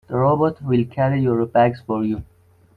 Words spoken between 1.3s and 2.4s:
bags for you.